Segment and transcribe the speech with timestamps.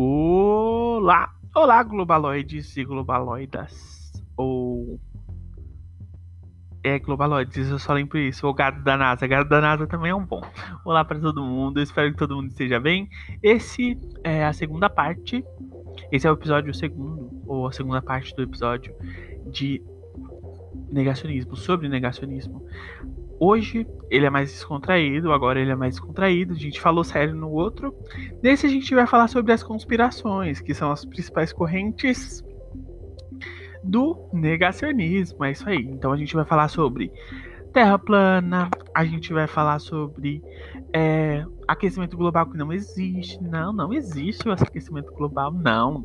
[0.00, 1.34] Olá!
[1.52, 4.12] Olá, globaloides e globaloidas.
[4.36, 5.00] Ou.
[6.84, 8.46] É, globaloides, eu só lembro isso.
[8.46, 9.26] O gado da NASA.
[9.26, 10.40] Gado da NASA também é um bom.
[10.84, 13.08] Olá para todo mundo, espero que todo mundo esteja bem.
[13.42, 15.44] Esse é a segunda parte.
[16.12, 18.94] Esse é o episódio segundo, ou a segunda parte do episódio
[19.50, 19.82] de
[20.92, 22.64] negacionismo, sobre negacionismo.
[23.40, 26.54] Hoje ele é mais descontraído, agora ele é mais descontraído.
[26.54, 27.94] A gente falou sério no outro.
[28.42, 32.42] Nesse a gente vai falar sobre as conspirações, que são as principais correntes
[33.82, 35.44] do negacionismo.
[35.44, 35.82] É isso aí.
[35.82, 37.12] Então a gente vai falar sobre
[37.72, 40.42] Terra plana, a gente vai falar sobre
[40.92, 43.42] é, aquecimento global que não existe.
[43.42, 46.04] Não, não existe o aquecimento global, não.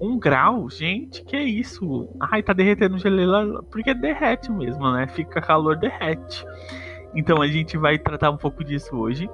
[0.00, 2.08] Um grau, gente, que é isso?
[2.20, 5.06] Ai, tá derretendo geleira, porque derrete mesmo, né?
[5.08, 6.44] Fica calor, derrete.
[7.14, 9.28] Então a gente vai tratar um pouco disso hoje.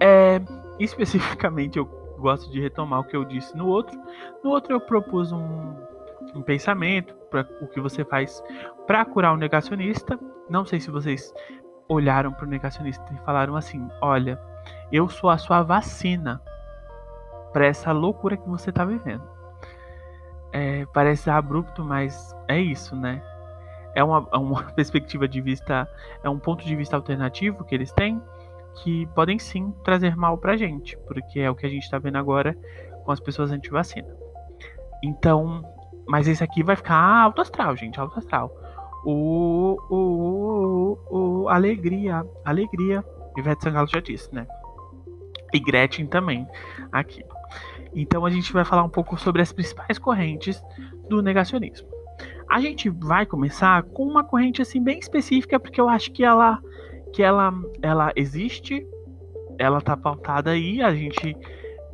[0.00, 0.40] É,
[0.78, 1.84] especificamente, eu
[2.18, 3.98] gosto de retomar o que eu disse no outro.
[4.42, 5.74] No outro, eu propus um,
[6.34, 8.42] um pensamento para o que você faz
[8.86, 10.18] para curar o negacionista.
[10.48, 11.34] Não sei se vocês
[11.88, 14.40] olharam para o negacionista e falaram assim: Olha,
[14.90, 16.40] eu sou a sua vacina
[17.52, 19.22] para essa loucura que você está vivendo.
[20.52, 23.22] É, parece abrupto, mas é isso, né?
[23.94, 25.88] É uma, é uma perspectiva de vista,
[26.22, 28.20] é um ponto de vista alternativo que eles têm
[28.82, 32.18] que podem sim trazer mal pra gente, porque é o que a gente tá vendo
[32.18, 32.56] agora
[33.04, 34.08] com as pessoas anti-vacina.
[35.02, 35.62] Então,
[36.06, 38.50] mas esse aqui vai ficar alto astral, gente, alto astral.
[39.08, 43.04] O, o, o, o alegria, alegria.
[43.38, 44.48] Ivete Sangalo já disse, né?
[45.54, 46.44] E Gretchen também,
[46.90, 47.22] aqui.
[47.94, 50.60] Então a gente vai falar um pouco sobre as principais correntes
[51.08, 51.86] do negacionismo.
[52.50, 56.60] A gente vai começar com uma corrente assim bem específica, porque eu acho que ela
[57.12, 58.84] que ela ela existe,
[59.56, 61.36] ela tá pautada aí, a gente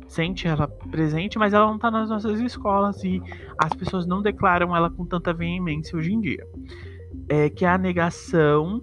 [0.07, 3.21] sente ela presente, mas ela não está nas nossas escolas e
[3.57, 6.45] as pessoas não declaram ela com tanta veemência hoje em dia.
[7.29, 8.81] É que é a negação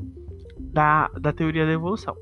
[0.58, 2.16] da, da teoria da evolução,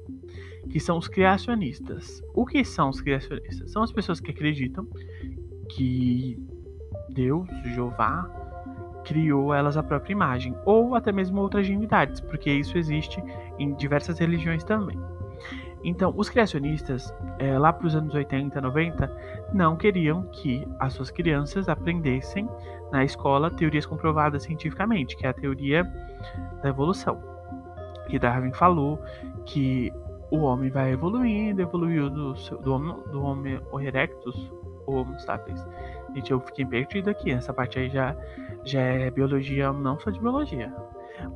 [0.70, 2.22] que são os criacionistas.
[2.34, 3.70] O que são os criacionistas?
[3.70, 4.86] São as pessoas que acreditam
[5.70, 6.38] que
[7.10, 8.30] Deus, Jeová,
[9.04, 13.22] criou elas a própria imagem, ou até mesmo outras divindades, porque isso existe
[13.58, 14.98] em diversas religiões também.
[15.82, 19.16] Então, os criacionistas, é, lá para os anos 80, 90,
[19.54, 22.48] não queriam que as suas crianças aprendessem
[22.90, 25.84] na escola teorias comprovadas cientificamente, que é a teoria
[26.62, 27.20] da evolução.
[28.08, 28.98] Que Darwin falou
[29.44, 29.92] que
[30.30, 34.50] o homem vai evoluindo, evoluiu do, do, homo, do Homo erectus,
[34.86, 35.64] ou Homo sapiens.
[36.14, 38.16] Gente, eu fiquei perdido aqui, essa parte aí já,
[38.64, 40.72] já é biologia, não só de biologia.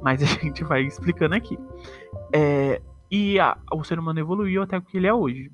[0.01, 1.59] Mas a gente vai explicando aqui.
[2.33, 2.81] É,
[3.11, 5.51] e a, o ser humano evoluiu até o que ele é hoje.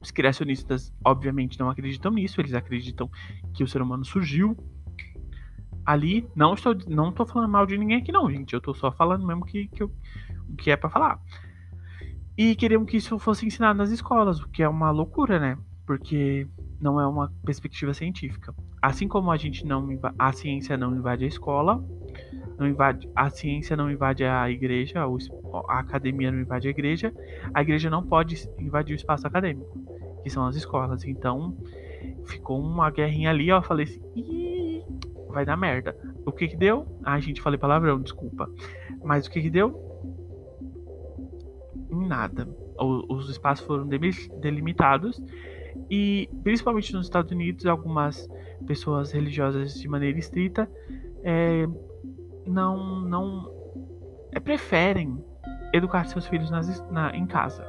[0.00, 2.40] Os criacionistas, obviamente, não acreditam nisso.
[2.40, 3.10] Eles acreditam
[3.54, 4.56] que o ser humano surgiu
[5.84, 6.28] ali.
[6.34, 8.52] Não estou, não estou falando mal de ninguém aqui, não, gente.
[8.52, 9.90] Eu estou só falando mesmo que, que, eu,
[10.58, 11.20] que é para falar.
[12.36, 15.56] E queriam que isso fosse ensinado nas escolas, o que é uma loucura, né?
[15.86, 16.46] Porque
[16.78, 18.54] não é uma perspectiva científica.
[18.82, 21.82] Assim como a gente não a ciência não invade a escola,
[22.58, 25.04] não invade, a ciência não invade a igreja,
[25.68, 27.12] a academia não invade a igreja,
[27.52, 29.78] a igreja não pode invadir o espaço acadêmico,
[30.22, 31.04] que são as escolas.
[31.04, 31.56] Então,
[32.24, 34.84] ficou uma guerrinha ali, ó, eu falei assim, Ih,
[35.28, 35.96] vai dar merda.
[36.24, 36.86] O que que deu?
[37.04, 38.50] Ah, gente, falei palavrão, desculpa.
[39.04, 39.78] Mas o que que deu?
[41.90, 42.48] Nada.
[42.78, 45.22] Os espaços foram delimitados
[45.90, 48.28] e, principalmente nos Estados Unidos, algumas
[48.66, 50.68] pessoas religiosas de maneira estrita
[51.22, 51.66] é,
[52.46, 53.50] não não
[54.32, 55.22] é, preferem
[55.72, 57.64] educar seus filhos nas, na, em casa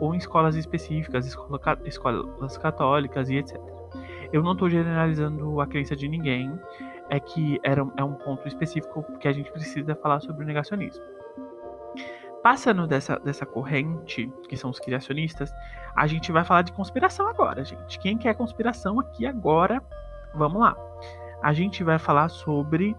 [0.00, 3.60] ou em escolas específicas, escola, escolas católicas e etc.
[4.32, 6.52] Eu não estou generalizando a crença de ninguém,
[7.08, 11.02] é que era, é um ponto específico que a gente precisa falar sobre o negacionismo.
[12.42, 15.52] Passando dessa, dessa corrente, que são os criacionistas,
[15.96, 17.98] a gente vai falar de conspiração agora, gente.
[17.98, 19.82] Quem quer conspiração aqui agora?
[20.34, 20.76] Vamos lá.
[21.42, 22.96] A gente vai falar sobre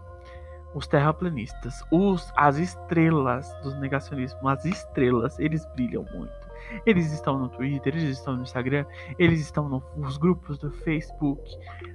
[0.73, 6.49] os terraplanistas, os, as estrelas dos negacionismos, as estrelas, eles brilham muito.
[6.85, 8.85] Eles estão no Twitter, eles estão no Instagram,
[9.17, 11.41] eles estão nos grupos do Facebook,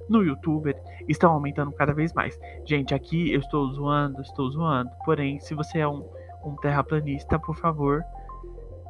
[0.08, 0.74] no YouTube,
[1.08, 2.38] estão aumentando cada vez mais.
[2.64, 4.90] Gente, aqui eu estou zoando, estou zoando.
[5.04, 6.04] Porém, se você é um,
[6.44, 8.02] um terraplanista, por favor,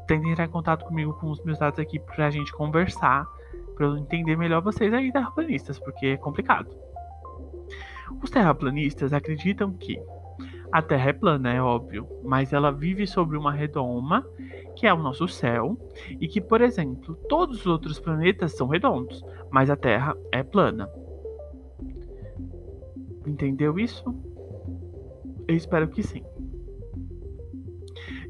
[0.07, 3.27] tente entrar em contato comigo com os meus dados aqui pra gente conversar,
[3.77, 6.84] pra eu entender melhor vocês aí, terraplanistas, porque é complicado.
[8.23, 10.01] Os terraplanistas acreditam que
[10.73, 14.27] a Terra é plana, é óbvio, mas ela vive sobre uma redoma
[14.75, 15.79] que é o nosso céu,
[16.21, 20.89] e que, por exemplo, todos os outros planetas são redondos, mas a Terra é plana.
[23.27, 24.05] Entendeu isso?
[25.47, 26.23] Eu espero que sim.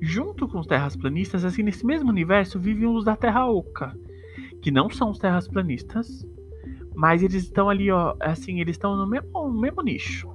[0.00, 3.96] Junto com os terraplanistas, assim, nesse mesmo universo, vivem os da Terra Oca,
[4.60, 6.26] que não são os terraplanistas,
[6.94, 10.29] mas eles estão ali, ó, assim, eles estão no mesmo, mesmo nicho.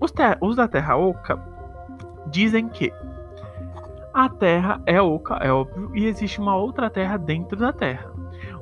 [0.00, 1.42] Os, os da Terra Oca
[2.30, 2.92] dizem que
[4.12, 8.12] a Terra é oca, é óbvio, e existe uma outra Terra dentro da Terra.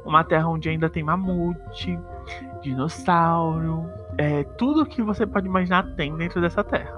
[0.05, 1.99] Uma Terra onde ainda tem mamute,
[2.63, 3.89] dinossauro,
[4.19, 6.95] é, tudo que você pode imaginar tem dentro dessa Terra.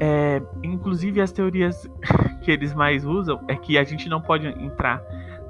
[0.00, 1.88] É, inclusive as teorias
[2.42, 5.02] que eles mais usam é que a gente não pode entrar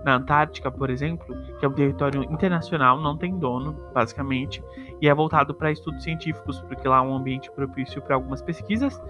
[0.04, 4.62] na Antártica, por exemplo, que é um território internacional, não tem dono, basicamente,
[5.00, 9.00] e é voltado para estudos científicos, porque lá é um ambiente propício para algumas pesquisas.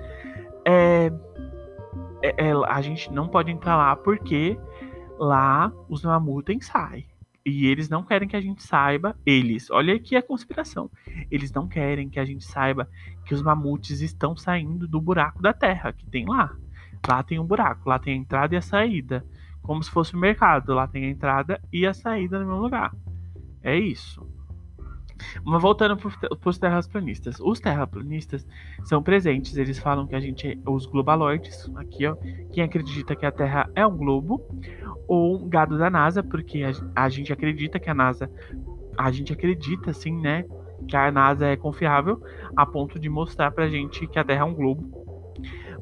[0.65, 1.13] É,
[2.23, 4.59] é, é, a gente não pode entrar lá porque
[5.19, 7.07] lá os mamutes saem.
[7.45, 10.89] E eles não querem que a gente saiba, eles, olha aqui a conspiração.
[11.29, 12.89] Eles não querem que a gente saiba
[13.25, 16.55] que os mamutes estão saindo do buraco da terra que tem lá.
[17.09, 19.27] Lá tem um buraco, lá tem a entrada e a saída
[19.63, 20.75] como se fosse o um mercado.
[20.75, 22.93] Lá tem a entrada e a saída no mesmo lugar.
[23.63, 24.27] É isso.
[25.45, 27.39] Mas voltando para os terraplanistas.
[27.41, 28.47] Os terraplanistas
[28.85, 29.57] são presentes.
[29.57, 31.71] Eles falam que a gente é os globaloides.
[31.77, 32.17] Aqui, ó.
[32.53, 34.41] Quem acredita que a Terra é um globo.
[35.07, 36.73] Ou um gado da NASA, porque a,
[37.05, 38.31] a gente acredita que a NASA.
[38.97, 40.45] A gente acredita, sim, né?
[40.89, 42.21] Que a NASA é confiável
[42.57, 45.02] a ponto de mostrar pra gente que a Terra é um globo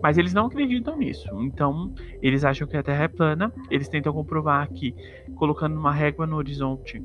[0.02, 1.28] mas eles não acreditam nisso.
[1.42, 1.92] Então,
[2.22, 3.52] eles acham que a Terra é plana.
[3.70, 4.94] Eles tentam comprovar que,
[5.34, 7.02] colocando uma régua no horizonte,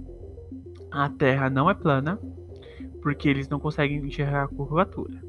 [0.91, 2.19] a Terra não é plana,
[3.01, 5.21] porque eles não conseguem enxergar a curvatura.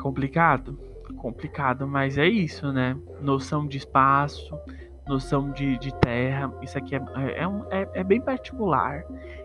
[0.00, 0.78] complicado?
[1.16, 2.96] Complicado, mas é isso, né?
[3.20, 4.56] Noção de espaço,
[5.06, 9.04] noção de, de terra, isso aqui é, é, é, é bem particular.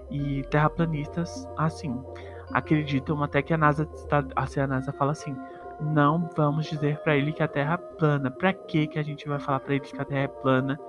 [0.10, 1.96] E terraplanistas, assim,
[2.54, 5.36] acreditam até que a NASA está, assim, a NASA fala assim:
[5.82, 8.30] não vamos dizer para ele que a Terra é plana.
[8.30, 10.80] Para que que a gente vai falar para eles que a Terra é plana?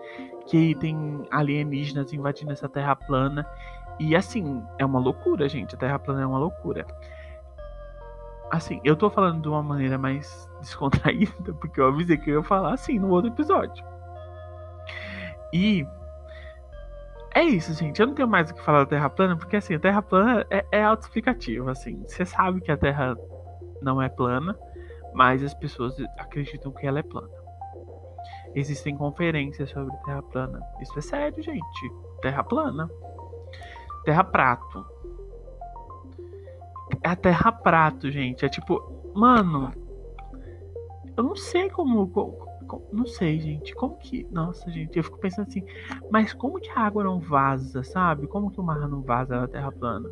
[0.46, 3.46] Que tem alienígenas invadindo essa Terra plana?
[3.98, 5.74] E assim, é uma loucura, gente.
[5.74, 6.86] A Terra plana é uma loucura.
[8.50, 12.42] Assim, eu tô falando de uma maneira mais descontraída, porque eu avisei que eu ia
[12.42, 13.84] falar assim no outro episódio.
[15.52, 15.86] E
[17.34, 18.00] é isso, gente.
[18.00, 20.46] Eu não tenho mais o que falar da Terra plana, porque assim, a Terra plana
[20.50, 22.02] é, é autoexplicativa, assim.
[22.06, 23.16] Você sabe que a Terra
[23.80, 24.58] não é plana,
[25.14, 27.30] mas as pessoas acreditam que ela é plana.
[28.54, 30.60] Existem conferências sobre Terra plana.
[30.80, 31.92] Isso é sério, gente.
[32.20, 32.90] Terra plana.
[34.04, 34.84] Terra prato.
[37.02, 38.44] É a Terra prato, gente.
[38.44, 39.72] É tipo, mano,
[41.16, 42.51] eu não sei como, como
[42.92, 43.74] não sei, gente.
[43.74, 44.26] Como que.
[44.30, 45.64] Nossa, gente, eu fico pensando assim.
[46.10, 48.26] Mas como que a água não vaza, sabe?
[48.26, 50.08] Como que o mar não vaza na Terra plana?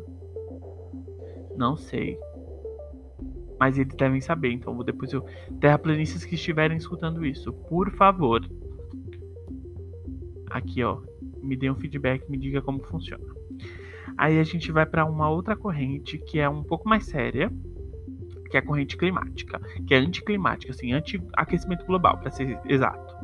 [1.55, 2.17] Não sei.
[3.59, 5.23] Mas eles devem saber, então depois eu.
[5.59, 8.41] Terraplanistas que estiverem escutando isso, por favor.
[10.49, 11.01] Aqui, ó.
[11.41, 13.23] Me dê um feedback, me diga como funciona.
[14.17, 17.51] Aí a gente vai para uma outra corrente que é um pouco mais séria
[18.51, 23.15] que é a corrente climática, que é anticlimática, assim, anti-aquecimento global, para ser exato.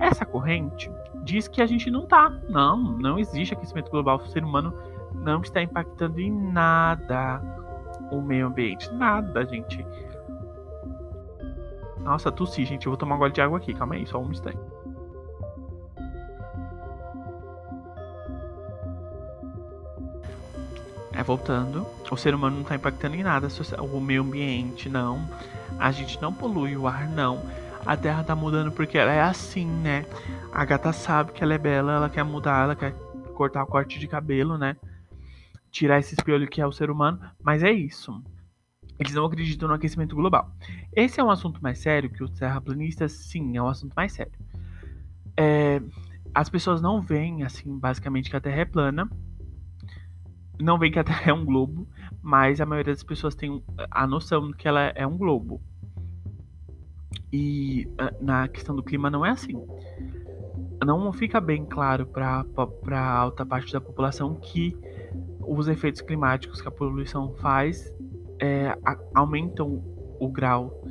[0.00, 0.90] Essa corrente
[1.22, 4.74] diz que a gente não tá, não, não existe aquecimento global, o ser humano
[5.14, 7.40] não está impactando em nada
[8.10, 9.86] o meio ambiente, nada, gente.
[12.00, 14.30] Nossa, tossi, gente, eu vou tomar um gole de água aqui, calma aí, só um
[14.30, 14.58] instante.
[21.22, 23.46] É, voltando, o ser humano não está impactando em nada
[23.78, 25.24] o meio ambiente, não.
[25.78, 27.40] A gente não polui o ar, não.
[27.86, 30.04] A Terra tá mudando porque ela é assim, né?
[30.52, 32.92] A gata sabe que ela é bela, ela quer mudar, ela quer
[33.36, 34.76] cortar o corte de cabelo, né?
[35.70, 38.20] Tirar esse espelho que é o ser humano, mas é isso.
[38.98, 40.52] Eles não acreditam no aquecimento global.
[40.92, 44.32] Esse é um assunto mais sério que os terraplanistas, sim, é um assunto mais sério.
[45.36, 45.80] É,
[46.34, 49.08] as pessoas não veem, assim, basicamente que a Terra é plana
[50.60, 51.86] não vê que a Terra é um globo,
[52.22, 55.60] mas a maioria das pessoas tem a noção de que ela é um globo.
[57.32, 59.54] E ah, na questão do clima não é assim.
[60.84, 62.44] Não fica bem claro para
[62.90, 64.76] a alta parte da população que
[65.40, 67.92] os efeitos climáticos que a poluição faz
[68.40, 68.76] é,
[69.14, 69.82] aumentam
[70.18, 70.82] o grau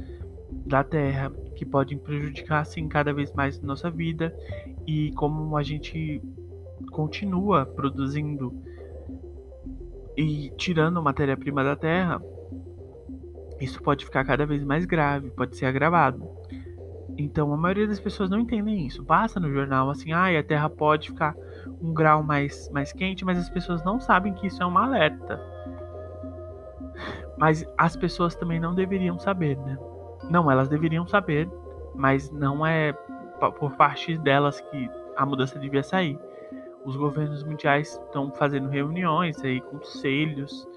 [0.65, 4.35] da Terra, que podem prejudicar assim cada vez mais nossa vida
[4.87, 6.21] e como a gente
[6.91, 8.53] continua produzindo
[10.15, 12.21] e tirando matéria-prima da Terra,
[13.59, 16.27] isso pode ficar cada vez mais grave, pode ser agravado.
[17.17, 19.03] Então a maioria das pessoas não entendem isso.
[19.03, 21.35] Passa no jornal assim, ah, a Terra pode ficar
[21.81, 25.39] um grau mais, mais quente, mas as pessoas não sabem que isso é uma alerta.
[27.37, 29.77] Mas as pessoas também não deveriam saber, né?
[30.29, 31.49] Não, elas deveriam saber,
[31.95, 32.93] mas não é
[33.59, 36.17] por parte delas que a mudança devia sair.
[36.85, 40.67] Os governos mundiais estão fazendo reuniões aí, conselhos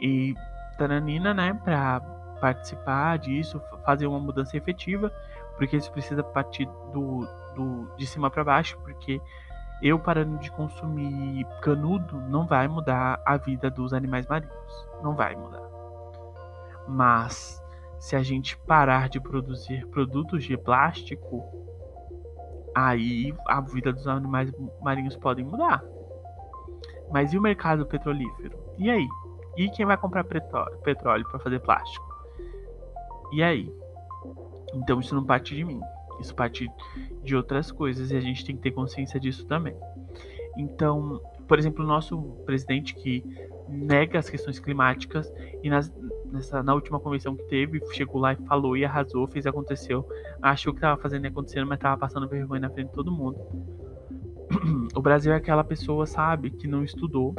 [0.00, 0.34] e
[0.76, 2.00] taranina, né, para
[2.40, 5.12] participar disso, fazer uma mudança efetiva,
[5.56, 9.20] porque isso precisa partir do, do de cima para baixo, porque
[9.82, 15.36] eu parando de consumir canudo não vai mudar a vida dos animais marinhos, não vai
[15.36, 15.62] mudar.
[16.88, 17.62] Mas
[17.98, 21.42] se a gente parar de produzir produtos de plástico,
[22.74, 24.50] aí a vida dos animais
[24.82, 25.82] marinhos pode mudar.
[27.10, 28.58] Mas e o mercado petrolífero?
[28.78, 29.06] E aí?
[29.56, 32.04] E quem vai comprar petróleo para fazer plástico?
[33.32, 33.72] E aí?
[34.74, 35.80] Então isso não parte de mim.
[36.20, 36.70] Isso parte
[37.22, 39.76] de outras coisas e a gente tem que ter consciência disso também.
[40.56, 43.24] Então, por exemplo, o nosso presidente que
[43.68, 45.32] nega as questões climáticas
[45.62, 45.92] e nas,
[46.30, 50.06] nessa, na última convenção que teve, chegou lá e falou e arrasou, fez aconteceu.
[50.42, 53.38] Achou que estava fazendo e acontecendo, mas estava passando vergonha na frente de todo mundo.
[54.94, 57.34] O Brasil é aquela pessoa, sabe, que não estudou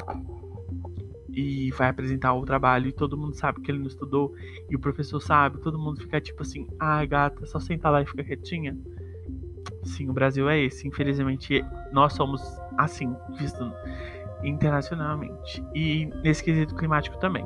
[1.35, 4.33] e vai apresentar o trabalho e todo mundo sabe que ele não estudou
[4.69, 8.05] e o professor sabe, todo mundo fica tipo assim, ah, gata, só senta lá e
[8.05, 8.77] fica quietinha.
[9.85, 10.87] Sim, o Brasil é esse.
[10.87, 12.41] Infelizmente, nós somos
[12.77, 13.71] assim, visto
[14.43, 15.63] internacionalmente.
[15.73, 17.45] E nesse quesito climático também.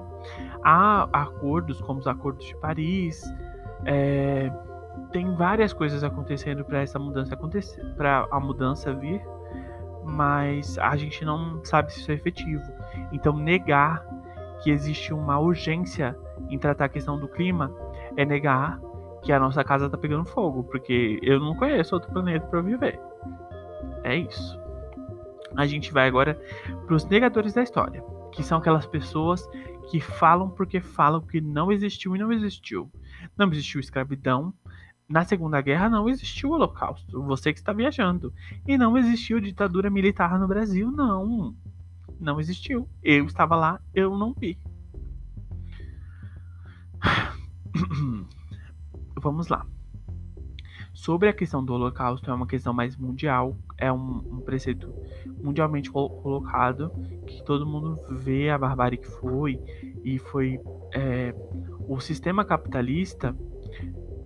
[0.63, 3.23] Há acordos, como os acordos de Paris,
[3.85, 4.51] é,
[5.11, 9.21] tem várias coisas acontecendo para essa mudança acontecer, para a mudança vir,
[10.03, 12.63] mas a gente não sabe se isso é efetivo.
[13.11, 14.05] Então, negar
[14.63, 16.17] que existe uma urgência
[16.49, 17.71] em tratar a questão do clima
[18.17, 18.79] é negar
[19.23, 22.99] que a nossa casa está pegando fogo, porque eu não conheço outro planeta para viver.
[24.03, 24.59] É isso
[25.55, 26.39] a gente vai agora
[26.85, 29.47] para os negadores da história, que são aquelas pessoas
[29.89, 32.91] que falam porque falam que não existiu e não existiu.
[33.37, 34.53] Não existiu escravidão.
[35.07, 37.23] Na Segunda Guerra não existiu o Holocausto.
[37.23, 38.31] Você que está viajando.
[38.67, 41.55] E não existiu ditadura militar no Brasil, não.
[42.19, 42.87] Não existiu.
[43.01, 44.59] Eu estava lá, eu não vi.
[49.19, 49.65] Vamos lá.
[50.93, 54.93] Sobre a questão do Holocausto, é uma questão mais mundial, é um, um preceito
[55.41, 56.91] mundialmente colocado,
[57.25, 59.59] que todo mundo vê a barbárie que foi,
[60.03, 60.59] e foi
[60.93, 61.33] é,
[61.87, 63.35] o sistema capitalista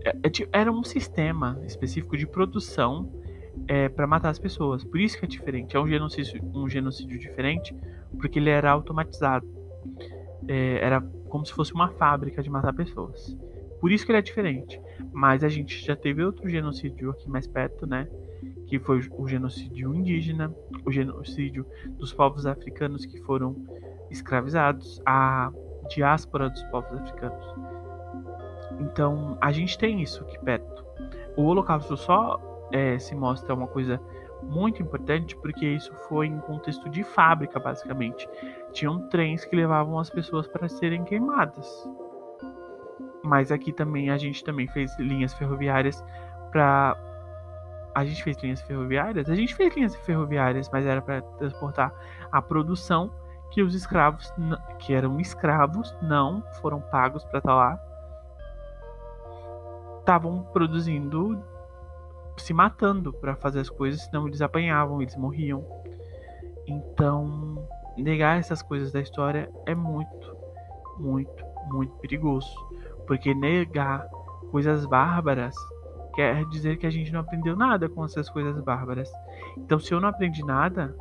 [0.03, 3.11] é, é era um sistema específico de produção
[3.67, 4.83] é, para matar as pessoas.
[4.83, 5.75] Por isso que é diferente.
[5.75, 7.75] É um genocídio, um genocídio diferente,
[8.19, 9.47] porque ele era automatizado.
[10.47, 13.35] É, era como se fosse uma fábrica de matar pessoas.
[13.83, 14.81] Por isso que ele é diferente.
[15.11, 18.07] Mas a gente já teve outro genocídio aqui mais perto, né?
[18.65, 21.65] Que foi o genocídio indígena, o genocídio
[21.97, 23.57] dos povos africanos que foram
[24.09, 25.51] escravizados, a
[25.89, 27.45] diáspora dos povos africanos.
[28.79, 30.85] Então, a gente tem isso aqui perto.
[31.35, 32.39] O Holocausto só
[32.71, 33.99] é, se mostra uma coisa
[34.43, 38.29] muito importante porque isso foi em contexto de fábrica, basicamente.
[38.71, 41.67] Tinham trens que levavam as pessoas para serem queimadas.
[43.23, 46.03] Mas aqui também a gente também fez linhas ferroviárias
[46.51, 46.97] para
[47.95, 49.29] a gente fez linhas ferroviárias?
[49.29, 51.93] A gente fez linhas ferroviárias, mas era para transportar
[52.31, 53.11] a produção
[53.51, 54.33] que os escravos,
[54.79, 57.79] que eram escravos, não foram pagos para estar tá lá,
[59.99, 61.41] estavam produzindo,
[62.35, 65.63] se matando para fazer as coisas, senão eles apanhavam, eles morriam.
[66.65, 67.63] Então,
[67.95, 70.35] negar essas coisas da história é muito,
[70.97, 72.51] muito, muito perigoso.
[73.05, 74.07] Porque negar
[74.51, 75.55] coisas bárbaras
[76.15, 79.11] quer dizer que a gente não aprendeu nada com essas coisas bárbaras.
[79.57, 80.95] Então, se eu não aprendi nada,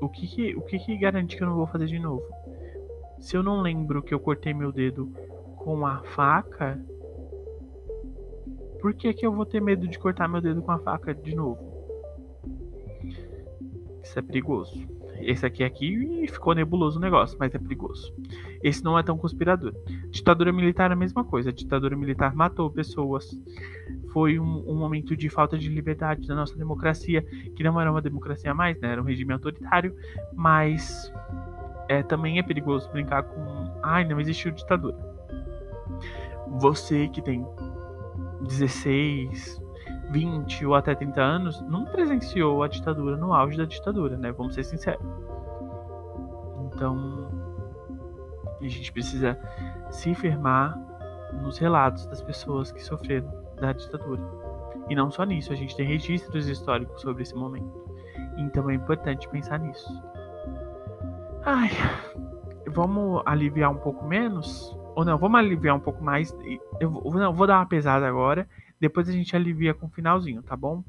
[0.00, 2.24] o que, que o que, que garante que eu não vou fazer de novo?
[3.18, 5.12] Se eu não lembro que eu cortei meu dedo
[5.56, 6.82] com a faca,
[8.80, 11.34] por que, que eu vou ter medo de cortar meu dedo com a faca de
[11.34, 11.60] novo?
[14.02, 14.99] Isso é perigoso.
[15.22, 18.14] Esse aqui aqui ficou nebuloso o negócio, mas é perigoso.
[18.62, 19.74] Esse não é tão conspirador.
[20.10, 21.50] Ditadura militar é a mesma coisa.
[21.50, 23.30] A ditadura militar matou pessoas.
[24.12, 27.22] Foi um, um, momento de falta de liberdade da nossa democracia,
[27.54, 28.92] que não era uma democracia mais, né?
[28.92, 29.94] Era um regime autoritário,
[30.34, 31.12] mas
[31.88, 33.80] é, também é perigoso brincar com.
[33.82, 34.96] Ai, não existiu ditadura.
[36.58, 37.46] Você que tem
[38.42, 39.60] 16,
[40.10, 44.32] 20 ou até 30 anos não presenciou a ditadura no auge da ditadura, né?
[44.32, 45.04] Vamos ser sinceros.
[46.66, 47.28] Então,
[48.60, 49.38] a gente precisa
[49.90, 50.78] se firmar
[51.42, 54.22] nos relatos das pessoas que sofreram da ditadura.
[54.88, 57.88] E não só nisso, a gente tem registros históricos sobre esse momento.
[58.36, 60.02] Então é importante pensar nisso.
[61.44, 61.70] Ai,
[62.66, 64.76] vamos aliviar um pouco menos?
[64.96, 66.36] Ou não, vamos aliviar um pouco mais.
[66.80, 68.48] Eu vou, não, vou dar uma pesada agora.
[68.80, 70.82] Depois a gente alivia com o finalzinho, tá bom?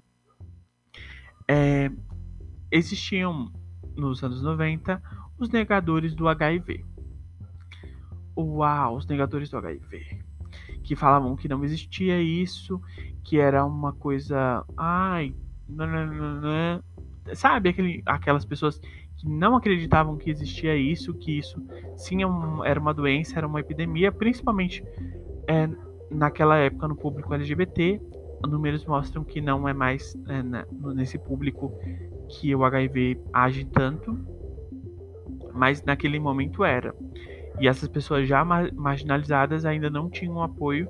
[1.48, 1.92] É,
[2.72, 3.52] existiam
[3.96, 5.02] nos anos 90
[5.38, 6.86] os negadores do HIV.
[8.38, 10.24] Uau, os negadores do HIV.
[10.84, 12.82] Que falavam que não existia isso,
[13.24, 14.66] que era uma coisa.
[14.78, 15.36] Ai,
[15.68, 16.84] nananana.
[17.34, 18.80] sabe aquele, aquelas pessoas
[19.18, 21.62] que não acreditavam que existia isso, que isso
[21.96, 24.84] sim é era uma doença, era uma epidemia, principalmente
[25.48, 25.70] é,
[26.12, 28.02] naquela época no público LGBT.
[28.48, 31.72] Números mostram que não é mais é, nesse público
[32.28, 34.18] que o HIV age tanto,
[35.54, 36.96] mas naquele momento era.
[37.60, 40.88] E essas pessoas já marginalizadas ainda não tinham apoio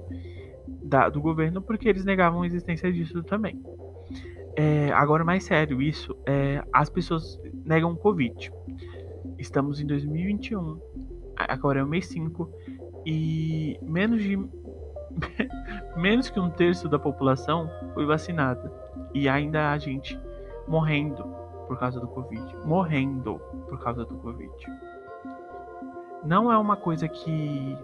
[0.83, 3.61] da, do governo porque eles negavam a existência disso também.
[4.55, 8.51] É, agora, mais sério, isso é, as pessoas negam o Covid.
[9.37, 10.79] Estamos em 2021,
[11.35, 12.49] agora é o mês 5,
[13.05, 14.37] e menos de
[15.95, 18.71] menos que um terço da população foi vacinada.
[19.13, 20.19] E ainda há gente
[20.67, 21.23] morrendo
[21.67, 22.57] por causa do Covid.
[22.65, 24.51] Morrendo por causa do Covid.
[26.23, 27.77] Não é uma coisa que,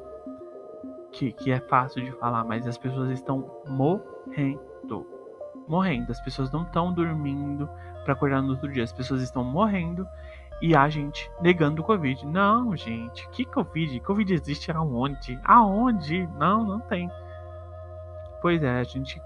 [1.11, 5.05] que, que é fácil de falar, mas as pessoas estão morrendo.
[5.67, 6.11] Morrendo.
[6.11, 7.69] As pessoas não estão dormindo
[8.03, 8.83] para acordar no outro dia.
[8.83, 10.07] As pessoas estão morrendo
[10.61, 12.25] e a gente negando o Covid.
[12.25, 13.99] Não, gente, que Covid?
[14.01, 15.39] Covid existe aonde?
[15.43, 16.27] Aonde?
[16.37, 17.09] Não, não tem.
[18.41, 19.21] Pois é, a gente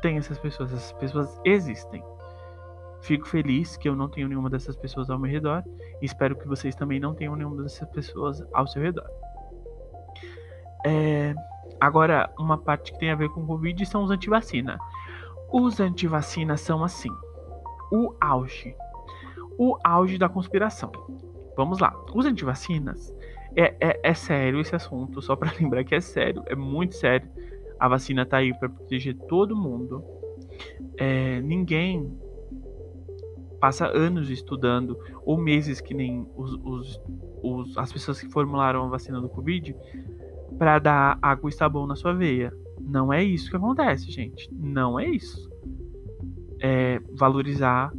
[0.00, 2.02] tem essas pessoas, essas pessoas existem.
[3.00, 5.64] Fico feliz que eu não tenho nenhuma dessas pessoas ao meu redor.
[6.00, 9.08] Espero que vocês também não tenham nenhuma dessas pessoas ao seu redor.
[10.86, 11.34] É...
[11.80, 14.78] Agora, uma parte que tem a ver com o Covid são os antivacina.
[15.52, 17.10] Os antivacina são assim:
[17.90, 18.74] o auge.
[19.58, 20.90] O auge da conspiração.
[21.56, 21.94] Vamos lá.
[22.14, 23.14] Os antivacinas.
[23.54, 27.28] É, é, é sério esse assunto, só para lembrar que é sério, é muito sério.
[27.78, 30.02] A vacina tá aí para proteger todo mundo.
[30.96, 32.16] É, ninguém
[33.60, 37.00] passa anos estudando, ou meses que nem os, os,
[37.42, 39.76] os, as pessoas que formularam a vacina do Covid,
[40.58, 42.52] para dar água e sabão na sua veia.
[42.80, 44.52] Não é isso que acontece, gente.
[44.52, 45.50] Não é isso.
[46.60, 47.92] É valorizar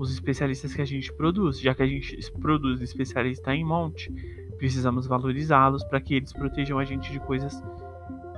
[0.00, 1.60] os especialistas que a gente produz.
[1.60, 4.10] Já que a gente produz especialista em monte,
[4.56, 7.62] precisamos valorizá-los para que eles protejam a gente de coisas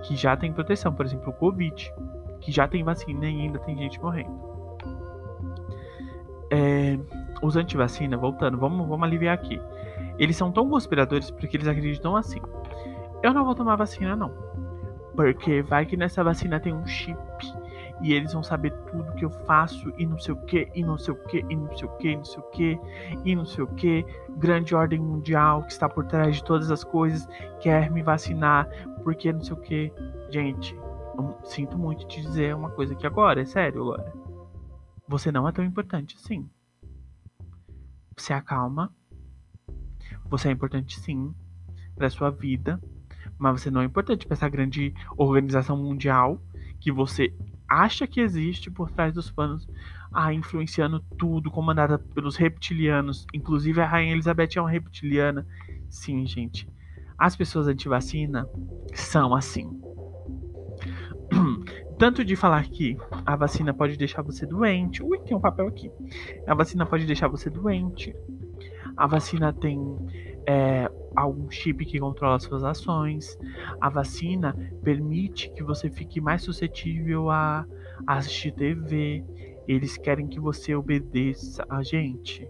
[0.02, 0.92] que já tem proteção.
[0.92, 1.92] Por exemplo, o Covid,
[2.40, 4.32] que já tem vacina e ainda tem gente morrendo.
[6.50, 6.98] É,
[7.40, 9.60] os antivacina, voltando, vamos, vamos aliviar aqui.
[10.18, 12.40] Eles são tão conspiradores porque eles acreditam assim.
[13.22, 14.32] Eu não vou tomar vacina, não.
[15.14, 17.16] Porque vai que nessa vacina tem um chip.
[18.00, 20.98] E eles vão saber tudo que eu faço e não sei o que, e não
[20.98, 22.80] sei o que, e não sei o que, e não sei o que,
[23.24, 24.06] e não sei o que.
[24.36, 27.28] Grande ordem mundial que está por trás de todas as coisas
[27.60, 28.68] quer me vacinar
[29.04, 29.92] porque não sei o que.
[30.30, 30.76] Gente,
[31.44, 34.12] sinto muito te dizer uma coisa aqui agora, é sério agora.
[35.06, 36.48] Você não é tão importante assim.
[38.16, 38.92] Se acalma.
[40.26, 41.34] Você é importante sim
[41.94, 42.80] para sua vida,
[43.38, 46.40] mas você não é importante para essa grande organização mundial
[46.80, 47.34] que você
[47.72, 49.68] acha que existe por trás dos panos,
[50.12, 53.26] ah, influenciando tudo, comandada pelos reptilianos.
[53.32, 55.46] Inclusive a rainha Elizabeth é uma reptiliana.
[55.88, 56.68] Sim, gente.
[57.16, 58.46] As pessoas anti-vacina
[58.94, 59.80] são assim.
[61.98, 65.02] Tanto de falar que a vacina pode deixar você doente.
[65.02, 65.90] Ui, tem um papel aqui.
[66.46, 68.14] A vacina pode deixar você doente.
[68.96, 69.80] A vacina tem
[70.46, 73.38] é, algum chip que controla suas ações.
[73.80, 77.66] A vacina permite que você fique mais suscetível a,
[78.06, 79.24] assistir TV.
[79.66, 82.48] Eles querem que você obedeça a gente.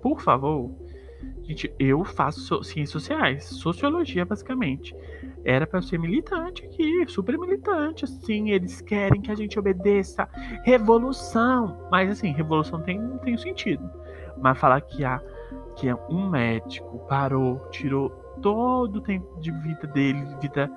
[0.00, 0.70] Por favor,
[1.42, 4.94] gente, eu faço ciências sociais, sociologia basicamente
[5.44, 10.28] era para ser militante aqui, super militante, assim, eles querem que a gente obedeça
[10.64, 13.88] revolução, mas assim, revolução tem tem sentido.
[14.40, 15.20] Mas falar que a
[15.76, 20.70] que é um médico parou, tirou todo o tempo de vida dele, vida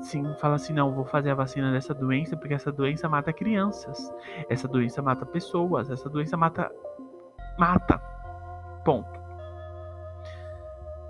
[0.00, 4.12] sim, fala assim, não, vou fazer a vacina dessa doença porque essa doença mata crianças,
[4.48, 6.70] essa doença mata pessoas, essa doença mata
[7.58, 7.98] mata.
[8.84, 9.18] Ponto.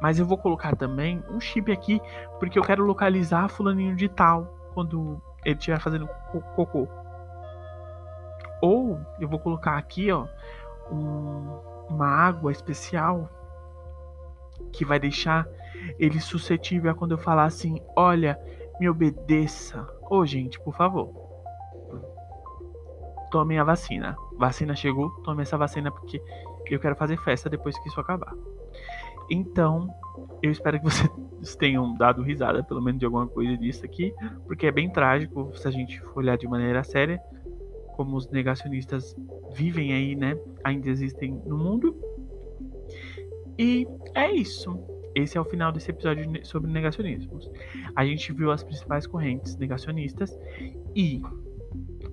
[0.01, 2.01] Mas eu vou colocar também um chip aqui,
[2.39, 6.09] porque eu quero localizar fulaninho de tal quando ele estiver fazendo
[6.55, 6.89] cocô.
[8.63, 10.27] Ou eu vou colocar aqui, ó,
[10.91, 13.29] um, uma água especial
[14.73, 15.47] que vai deixar
[15.99, 18.39] ele suscetível a quando eu falar assim, olha,
[18.81, 21.11] me obedeça, Ô, gente, por favor.
[23.31, 24.17] Tomem a vacina.
[24.39, 26.23] Vacina chegou, tome essa vacina porque
[26.71, 28.33] eu quero fazer festa depois que isso acabar.
[29.31, 29.95] Então,
[30.43, 31.11] eu espero que vocês
[31.57, 34.15] tenham dado risada, pelo menos de alguma coisa disso aqui,
[34.47, 37.21] porque é bem trágico se a gente for olhar de maneira séria
[37.99, 39.17] como os negacionistas
[39.53, 40.39] vivem aí, né?
[40.63, 41.97] Ainda existem no mundo.
[43.59, 44.79] E é isso.
[45.17, 47.51] Esse é o final desse episódio sobre negacionismos.
[47.97, 50.39] A gente viu as principais correntes negacionistas
[50.95, 51.21] e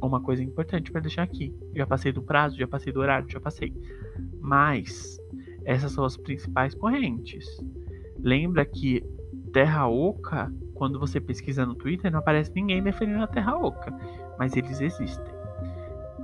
[0.01, 1.55] uma coisa importante para deixar aqui.
[1.75, 3.71] Já passei do prazo, já passei do horário, já passei.
[4.41, 5.19] Mas
[5.65, 7.45] essas são as principais correntes.
[8.17, 9.03] Lembra que
[9.53, 13.93] Terra Oca, quando você pesquisa no Twitter, não aparece ninguém defendendo a Terra Oca,
[14.39, 15.44] mas eles existem.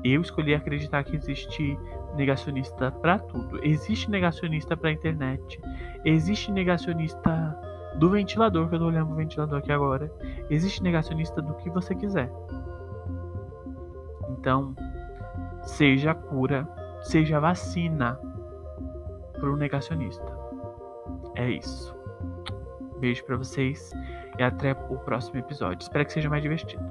[0.03, 1.77] Eu escolhi acreditar que existe
[2.15, 3.63] negacionista para tudo.
[3.63, 5.59] Existe negacionista para internet.
[6.03, 7.57] Existe negacionista
[7.95, 10.11] do ventilador, que eu tô olhando o ventilador aqui agora.
[10.49, 12.31] Existe negacionista do que você quiser.
[14.29, 14.75] Então,
[15.63, 16.67] seja cura,
[17.01, 18.19] seja vacina
[19.33, 20.35] pro negacionista.
[21.35, 21.95] É isso.
[22.99, 23.91] Beijo para vocês
[24.37, 25.83] e até o próximo episódio.
[25.83, 26.83] Espero que seja mais divertido.